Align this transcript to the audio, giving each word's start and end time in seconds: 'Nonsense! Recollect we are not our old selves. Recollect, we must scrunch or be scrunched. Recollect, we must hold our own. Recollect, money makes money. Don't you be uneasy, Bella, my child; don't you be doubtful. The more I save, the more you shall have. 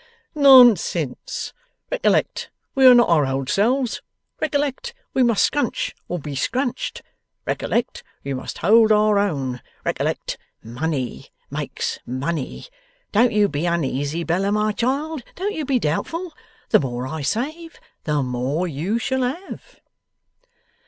'Nonsense! 0.33 1.53
Recollect 1.91 2.49
we 2.73 2.87
are 2.87 2.95
not 2.95 3.07
our 3.07 3.27
old 3.27 3.49
selves. 3.51 4.01
Recollect, 4.41 4.95
we 5.13 5.21
must 5.21 5.43
scrunch 5.45 5.93
or 6.07 6.17
be 6.17 6.33
scrunched. 6.35 7.03
Recollect, 7.45 8.03
we 8.23 8.33
must 8.33 8.57
hold 8.57 8.91
our 8.91 9.19
own. 9.19 9.61
Recollect, 9.85 10.39
money 10.63 11.27
makes 11.51 11.99
money. 12.07 12.65
Don't 13.11 13.31
you 13.31 13.47
be 13.47 13.67
uneasy, 13.67 14.23
Bella, 14.23 14.51
my 14.51 14.71
child; 14.71 15.21
don't 15.35 15.53
you 15.53 15.65
be 15.65 15.77
doubtful. 15.77 16.33
The 16.69 16.79
more 16.79 17.05
I 17.05 17.21
save, 17.21 17.79
the 18.05 18.23
more 18.23 18.67
you 18.67 18.97
shall 18.97 19.21
have. 19.21 19.81